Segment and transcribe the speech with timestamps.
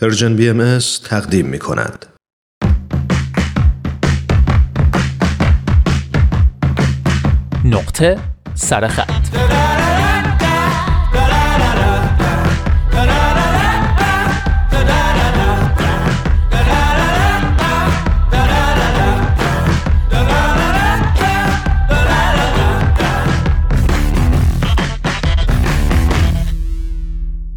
[0.00, 2.06] پرژن بی ام تقدیم می کند.
[7.64, 8.18] نقطه
[8.54, 9.15] سرخط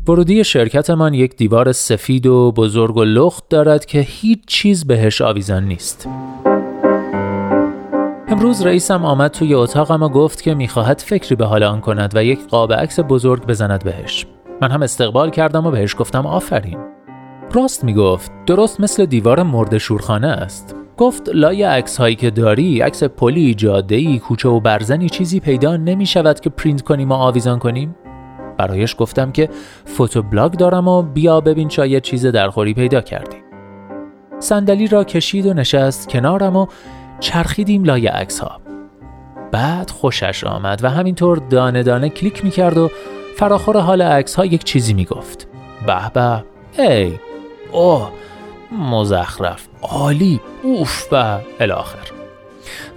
[0.09, 5.63] ورودی شرکتمان یک دیوار سفید و بزرگ و لخت دارد که هیچ چیز بهش آویزان
[5.63, 6.07] نیست.
[8.27, 12.23] امروز رئیسم آمد توی اتاقم و گفت که می‌خواهد فکری به حال آن کند و
[12.23, 14.25] یک قاب عکس بزرگ بزند بهش.
[14.61, 16.77] من هم استقبال کردم و بهش گفتم آفرین.
[17.53, 20.75] راست می‌گفت درست مثل دیوار مرده شورخانه است.
[20.97, 25.77] گفت لای عکس هایی که داری عکس پلی جاده ای کوچه و برزنی چیزی پیدا
[25.77, 27.95] نمی شود که پرینت کنیم و آویزان کنیم
[28.59, 29.49] برایش گفتم که
[29.85, 33.37] فوتو بلاگ دارم و بیا ببین شاید چیز درخوری پیدا کردی.
[34.39, 36.67] صندلی را کشید و نشست کنارم و
[37.19, 38.61] چرخیدیم لای عکس ها.
[39.51, 42.91] بعد خوشش آمد و همینطور دانه دانه کلیک می‌کرد و
[43.37, 45.47] فراخور حال عکس ها یک چیزی می‌گفت.
[45.87, 46.43] به به
[46.83, 47.13] ای
[47.71, 48.11] اوه
[48.71, 52.11] مزخرف عالی اوف و الاخر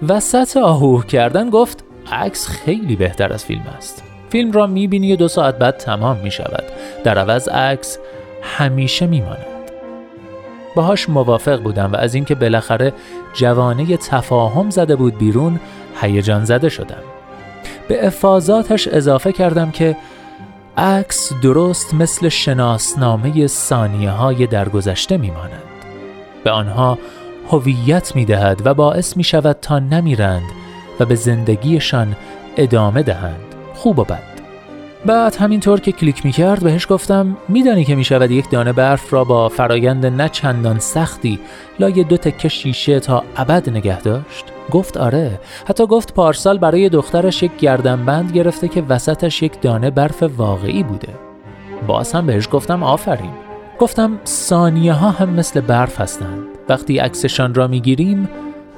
[0.08, 5.28] وسط آهوه کردن گفت عکس خیلی بهتر از فیلم است فیلم را می‌بینی و دو
[5.28, 6.64] ساعت بعد تمام می‌شود.
[7.04, 7.98] در عوض عکس
[8.42, 9.46] همیشه میماند.
[10.76, 12.92] باهاش موافق بودم و از اینکه بالاخره
[13.34, 15.60] جوانه تفاهم زده بود بیرون
[16.00, 17.02] هیجان زده شدم.
[17.88, 19.96] به افاظاتش اضافه کردم که
[20.76, 25.62] عکس درست مثل شناسنامه ثانیه های درگذشته میماند.
[26.44, 26.98] به آنها
[27.50, 30.48] هویت می‌دهد و باعث می شود تا نمیرند
[31.00, 32.16] و به زندگیشان
[32.56, 33.51] ادامه دهند.
[33.82, 34.22] خوب و بد.
[35.06, 39.12] بعد همینطور که کلیک می کرد بهش گفتم میدانی که می شود یک دانه برف
[39.12, 41.40] را با فرایند نه چندان سختی
[41.80, 45.40] لای دو تکه شیشه تا ابد نگه داشت؟ گفت آره.
[45.68, 51.14] حتی گفت پارسال برای دخترش یک گردنبند گرفته که وسطش یک دانه برف واقعی بوده.
[51.86, 53.32] باز هم بهش گفتم آفرین.
[53.78, 56.44] گفتم ثانیه ها هم مثل برف هستند.
[56.68, 58.28] وقتی عکسشان را می‌گیریم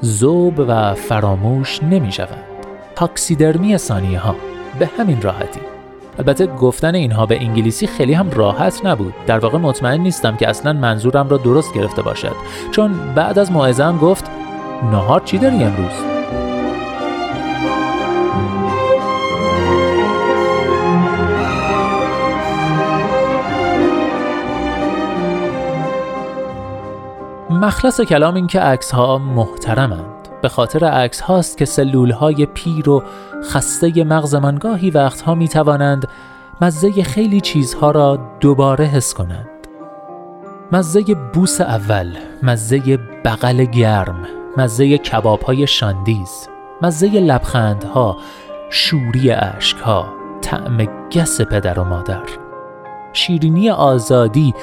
[0.00, 2.44] زوب و فراموش نمی شود
[2.94, 5.60] تاکسیدرمی ثانیه ها به همین راحتی.
[6.18, 9.14] البته گفتن اینها به انگلیسی خیلی هم راحت نبود.
[9.26, 12.36] در واقع مطمئن نیستم که اصلا منظورم را درست گرفته باشد.
[12.70, 14.24] چون بعد از موعظه گفت
[14.92, 16.14] نهار چی داری امروز؟
[27.50, 30.13] مخلص کلام این که عکس ها محترمند.
[30.44, 33.02] به خاطر عکس هاست که سلول های پیر و
[33.42, 36.08] خسته مغزمان گاهی وقتها می توانند
[36.60, 39.48] مزه خیلی چیزها را دوباره حس کنند.
[40.72, 41.02] مزه
[41.32, 46.48] بوس اول مزه بغل گرم مزه کباب های شاندیز
[46.82, 48.16] مزه لبخندها
[48.70, 49.30] شوری
[49.84, 50.06] ها
[50.40, 52.22] طعم گس پدر و مادر.
[53.12, 54.54] شیرینی آزادی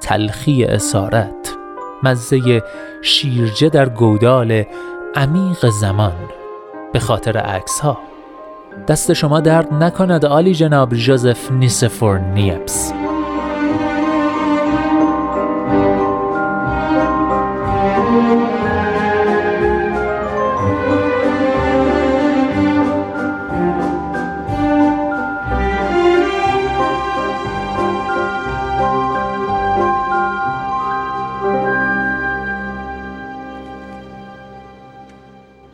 [0.00, 1.56] تلخی اسارت
[2.02, 2.62] مزه
[3.02, 4.64] شیرجه در گودال
[5.16, 6.12] عمیق زمان.
[6.92, 7.98] به خاطر عکس ها
[8.88, 12.92] دست شما درد نکند آلی جناب جوزف نیسفور نیپس.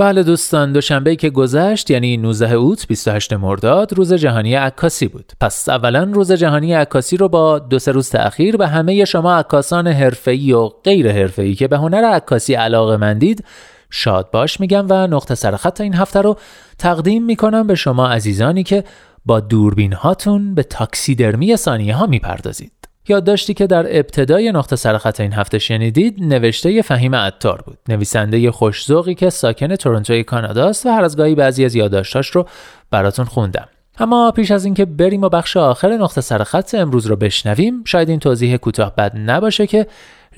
[0.02, 5.32] بله دوستان دوشنبه که گذشت یعنی 19 اوت 28 مرداد روز جهانی عکاسی بود.
[5.40, 9.86] پس اولا روز جهانی عکاسی رو با دو سه روز تأخیر به همه شما عکاسان
[9.86, 13.44] حرفه‌ای و غیر حرفه‌ای که به هنر عکاسی علاقه مندید
[13.90, 16.36] شاد باش میگم و نقطه سرخط این هفته رو
[16.78, 18.84] تقدیم می‌کنم به شما عزیزانی که
[19.26, 22.81] با دوربین هاتون به تاکسیدرمی ثانیه ها می‌پردازید.
[23.08, 27.78] یادداشتی که در ابتدای نقطه سرخط این هفته شنیدید نوشته فهیم عطار بود.
[27.88, 32.46] نویسنده خوشزوقی که ساکن تورنتوی کاناداست و هر از گاهی بعضی از یادداشتاش رو
[32.90, 33.68] براتون خوندم.
[33.98, 38.18] اما پیش از اینکه بریم و بخش آخر نقطه سرخط امروز رو بشنویم شاید این
[38.18, 39.86] توضیح کوتاه بد نباشه که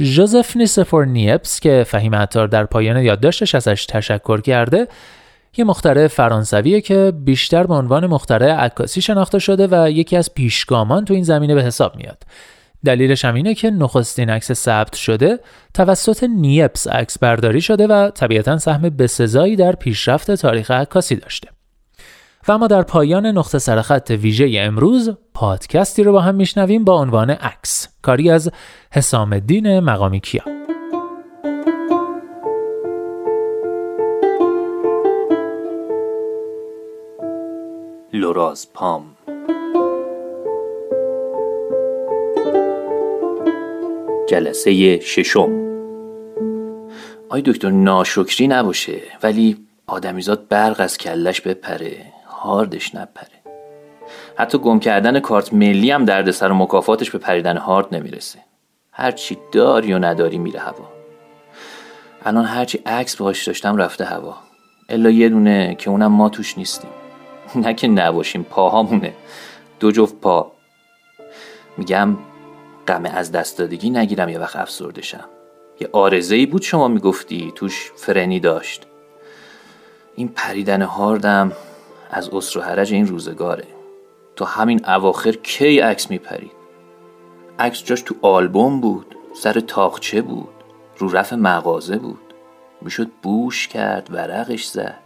[0.00, 4.88] جوزف نیسفور نیپس که فهیم عطار در پایان یادداشتش ازش تشکر کرده
[5.56, 11.04] یه مخترع فرانسویه که بیشتر به عنوان مخترع عکاسی شناخته شده و یکی از پیشگامان
[11.04, 12.18] تو این زمینه به حساب میاد.
[12.84, 15.40] دلیلش هم اینه که نخستین عکس ثبت شده
[15.74, 21.48] توسط نیپس عکس برداری شده و طبیعتا سهم بسزایی در پیشرفت تاریخ عکاسی داشته.
[22.48, 27.30] و اما در پایان نقطه سرخط ویژه امروز پادکستی رو با هم میشنویم با عنوان
[27.30, 28.50] عکس کاری از
[28.92, 30.44] حسام الدین مقامی کیا.
[38.12, 39.13] لوراز پام.
[44.26, 45.50] جلسه ششم.
[47.28, 49.56] آی دکتر ناشکری نباشه ولی
[49.86, 53.28] آدمیزاد برق از کلش بپره هاردش نپره.
[54.36, 58.38] حتی گم کردن کارت ملی هم دردسر و مکافاتش به پریدن هارد نمی‌رسه.
[58.92, 60.88] هرچی داری و نداری میره هوا.
[62.24, 64.36] الان هرچی عکس باهاش داشتم رفته هوا.
[64.88, 66.90] الا یه دونه که اونم ما توش نیستیم.
[67.56, 69.12] نه که نباشیم پاهامونه.
[69.80, 70.52] دو جفت پا.
[71.76, 72.16] میگم
[72.88, 75.24] غم از دست دادگی نگیرم یه وقت افسردشم
[75.80, 78.86] یه آرزه ای بود شما می‌گفتی توش فرنی داشت.
[80.14, 81.52] این پریدن هاردم
[82.10, 83.66] از اسر و حرج این روزگاره.
[84.36, 86.52] تو همین اواخر کی عکس میپرید؟
[87.58, 90.54] عکس جاش تو آلبوم بود سر تاخچه بود
[90.98, 92.34] رو رف مغازه بود.
[92.82, 95.00] می‌شد بوش کرد ورقش زد.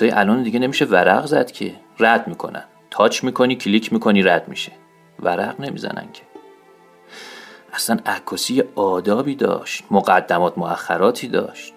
[0.00, 1.74] های الان دیگه نمیشه ورق زد که.
[1.98, 2.64] رد می‌کنن.
[2.90, 4.72] تاچ می‌کنی کلیک می‌کنی رد میشه.
[5.22, 6.22] ورق نمی‌زنن که.
[7.72, 11.74] اصلا عکاسی آدابی داشت مقدمات مؤخراتی داشت.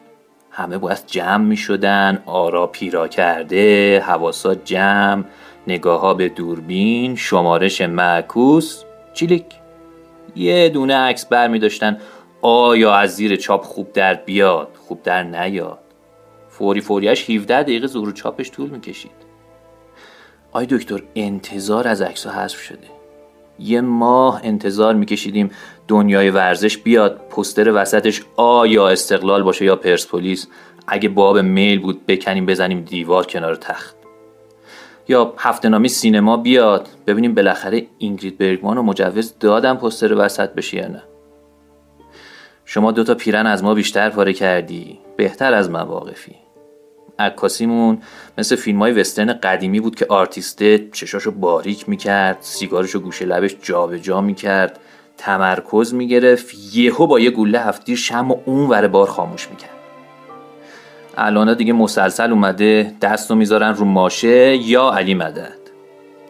[0.51, 5.23] همه باید جمع می شدن آرا پیرا کرده حواسات جمع
[5.67, 8.83] نگاه ها به دوربین شمارش معکوس
[9.13, 9.45] چیلیک.
[10.35, 11.97] یه دونه عکس بر می داشتن
[12.41, 15.79] آیا از زیر چاپ خوب در بیاد خوب در نیاد.
[16.49, 19.11] فوری فوریش 17 دقیقه ظهور چاپش طول می کشید
[20.51, 22.98] آی دکتر انتظار از عکس حذف شده.
[23.59, 25.51] یه ماه انتظار میکشیدیم
[25.87, 30.47] دنیای ورزش بیاد پستر وسطش آ یا استقلال باشه یا پرسپولیس
[30.87, 33.95] اگه باب میل بود بکنیم بزنیم دیوار کنار تخت.
[35.07, 36.87] یا هفته نامی سینما بیاد.
[37.07, 41.03] ببینیم بالاخره اینگرید برگمان و مجوز دادم پستر وسط بشه یا نه.
[42.65, 44.99] شما دوتا پیرن از ما بیشتر پاره کردی.
[45.17, 46.35] بهتر از مواقفی.
[47.19, 48.01] عکاسیمون
[48.37, 53.97] مثل فیلم های وسترن قدیمی بود که آرتیسته چشاشو باریک می‌کرد سیگارشو گوشه لبش جابجا
[53.97, 54.79] جا می‌کرد
[55.17, 59.69] تمرکز می‌گرفت یهو با یه گوله هفتیر شم و اون ور بار خاموش می‌کرد.
[61.17, 65.59] الان دیگه مسلسل اومده دست رو می‌ذارن رو ماشه یا علی مدد.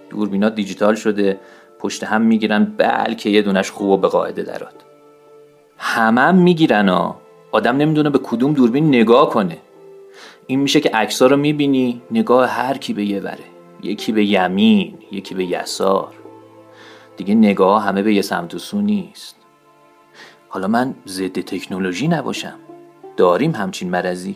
[0.10, 1.40] دوربینا دیجیتال شده
[1.80, 4.74] پشت هم می‌گیرن بلکه یه دونش خوب و به قاعده درات
[5.78, 7.22] همه هم می‌گیرن ها.
[7.52, 9.58] آدم نمی‌دونه به کدوم دوربین نگاه کنه.
[10.50, 13.46] این میشه که عکس‌ها رو می‌بینی نگاه هر کی به یه وره.
[13.84, 16.14] یکی به یمین یکی به یسار.
[17.18, 19.36] دیگه نگاه همه به یه سمت و سو نیست.
[20.50, 22.56] حالا من ضد تکنولوژی نباشم.
[23.18, 24.36] داریم همچین مرضی.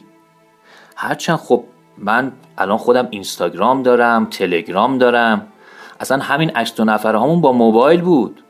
[0.95, 1.63] هرچند خب
[1.97, 5.47] من الان خودم اینستاگرام دارم تلگرام دارم.
[5.99, 8.43] اصلا همین عکس دو نفر همون با موبایل بود.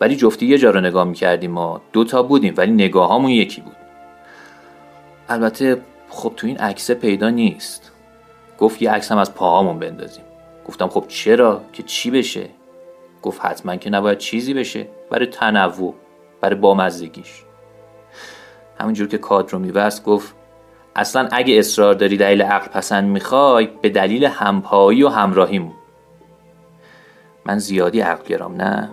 [0.00, 1.80] ولی جفتی یه جا رو نگاه می‌کردیم ما.
[1.92, 3.76] دوتا بودیم ولی نگاه همون یکی بود.
[5.28, 7.92] البته خب تو این عکسه پیدا نیست.
[8.58, 10.24] گفت یه عکس هم از پاهامون بندازیم.
[10.68, 12.48] گفتم خب چرا؟ که چی بشه؟
[13.22, 14.86] گفت حتما که نباید چیزی بشه.
[15.10, 15.94] برای تنوع
[16.40, 17.44] برای بامزدگیش
[18.80, 20.34] همونجور که کادر رو میبست گفت
[20.96, 25.74] اصلا اگه اصرار داری دلیل عقل پسند می‌خوای به دلیل همپایی و همراهیمون.
[27.46, 28.90] من زیادی عقل گرام نه.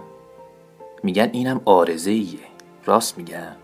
[1.03, 2.39] میگن اینم آرزه ایه
[2.85, 3.55] راست میگن؟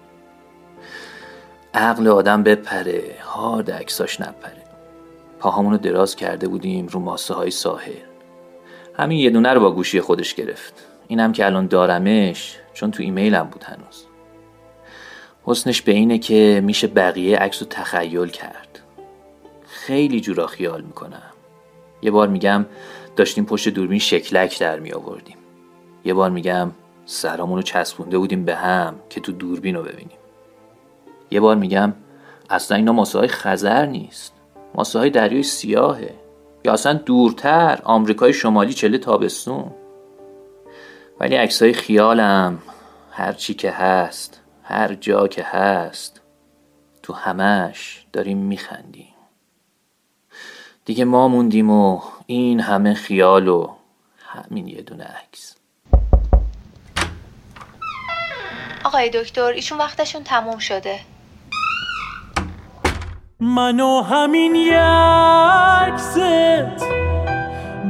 [1.76, 4.64] عقل آدم بپره هارد عکساش نپره.
[5.40, 7.94] پاهامونو دراز کرده بودیم رو ماسه های ساحل.
[8.94, 10.74] همین یه دونه رو با گوشی خودش گرفت.
[11.08, 14.06] اینم که الان دارمش چون تو ایمیلم بود هنوز.
[15.44, 18.80] حسنش به اینه که میشه بقیه عکس رو تخیل کرد.
[19.68, 21.32] خیلی جورا خیال می‌کنم.
[22.02, 22.66] یه بار میگم
[23.16, 25.38] داشتیم پشت دوربین شکلک در می آوردیم
[26.06, 26.72] یه بار میگم
[27.06, 30.18] سرامون رو چسبونده بودیم به هم که تو دوربین رو ببینیم.
[31.34, 31.94] یه بار میگم
[32.50, 34.34] اصلا اینا ماسه های خزر نیست.
[34.76, 36.16] ماسه های دریای سیاهه.
[36.66, 39.72] یا اصلا دورتر آمریکای شمالی چله تابستون.
[41.20, 42.60] ولی عکسای خیالم
[43.12, 46.22] هر چی که هست هر جا که هست
[47.04, 49.14] تو همش داریم میخندیم.
[50.86, 53.70] دیگه ما موندیم و این همه خیال و
[54.18, 55.56] همین یه دونه عکس.
[58.84, 61.00] آقای دکتر ایشون وقتشون تموم شده.
[63.44, 66.20] منو همین یکست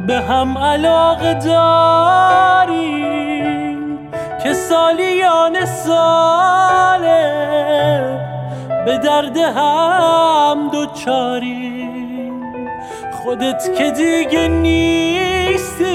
[0.07, 2.83] به هم علاقه داریم
[4.43, 7.23] که سالیان ساله
[8.85, 12.43] به درد هم دوچاریم.
[13.11, 15.93] خودت که دیگه نیستی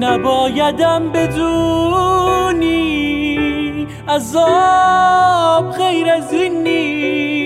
[0.00, 2.64] نبایدم بدونی
[4.08, 7.43] عذاب غیر از این نیست.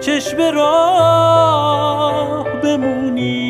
[0.00, 3.47] چشم راه بمونی.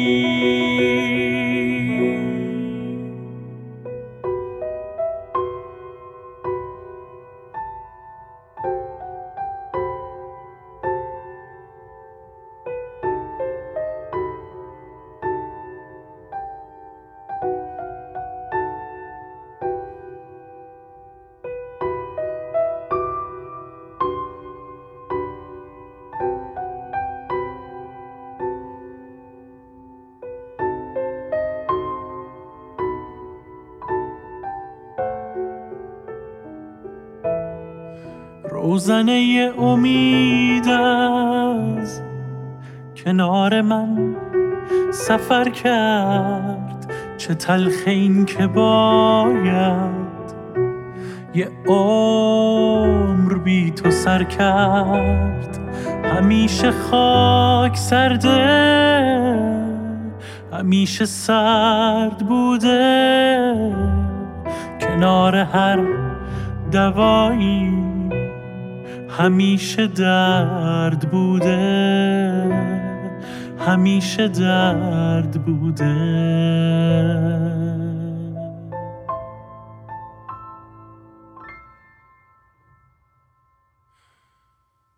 [38.62, 42.02] روزنه امید از
[42.96, 44.16] کنار من
[44.92, 46.92] سفر کرد.
[47.16, 50.08] چه تلخ این که باید
[51.34, 55.58] یه عمر بی تو سر کرد.
[56.04, 58.44] همیشه خاک سرده
[60.52, 63.54] همیشه سرد بوده.
[64.80, 65.80] کنار هر
[66.72, 67.87] دوایی
[69.18, 71.58] همیشه درد بوده
[73.66, 75.84] همیشه درد بوده.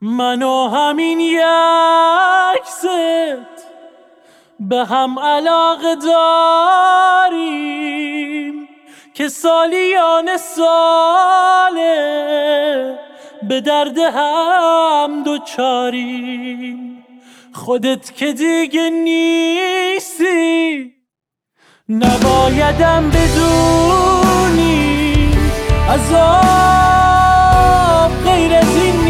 [0.00, 3.46] من و همین یک زد
[4.60, 7.40] به هم علاقه داریم
[9.14, 11.90] که سالیان ساله
[13.48, 17.04] به درد هم دوچاریم
[17.52, 20.30] خودت که دیگه نیستی
[21.88, 24.80] نبایدم بدونی.
[25.88, 26.90] عذاب
[28.24, 29.09] غیر از این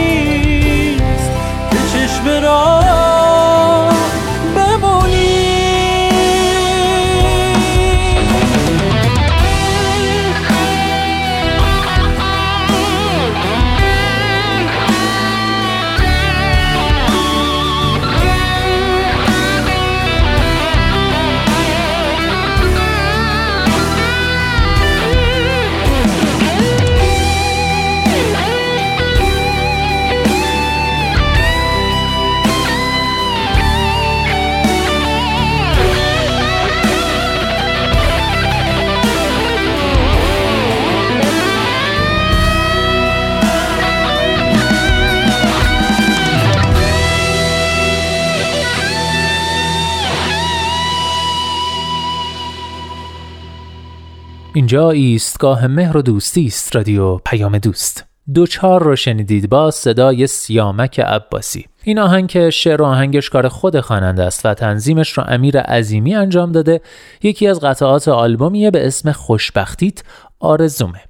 [54.54, 58.04] اینجا ایستگاه مهر و دوستی است رادیو پیام دوست.
[58.34, 61.66] دو چهار رو شنیدید با صدای سیامک عباسی.
[61.84, 66.14] این آهنگ که شعر و آهنگش کار خود خواننده است و تنظیمش رو امیر عظیمی
[66.14, 66.80] انجام داده.
[67.22, 70.02] یکی از قطعات آلبومیه به اسم خوشبختیت
[70.40, 71.09] آرزومه.